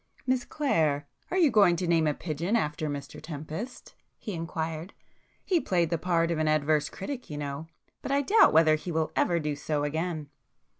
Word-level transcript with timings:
"Miss 0.25 0.45
Clare, 0.45 1.07
are 1.29 1.37
you 1.37 1.51
going 1.51 1.75
to 1.75 1.85
name 1.85 2.07
a 2.07 2.15
pigeon 2.15 2.55
after 2.55 2.89
Mr 2.89 3.21
Tempest?" 3.21 3.93
he 4.17 4.33
inquired—"He 4.33 5.59
played 5.61 5.91
the 5.91 5.99
part 5.99 6.31
of 6.31 6.39
an 6.39 6.47
adverse 6.47 6.89
critic, 6.89 7.29
you 7.29 7.37
know—but 7.37 8.11
I 8.11 8.23
doubt 8.23 8.51
whether 8.51 8.73
he 8.73 8.91
will 8.91 9.11
ever 9.15 9.39
do 9.39 9.55
so 9.55 9.83
again!" 9.83 10.29